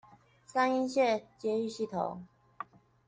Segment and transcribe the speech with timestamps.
[0.47, 2.21] 三鶯線捷運系統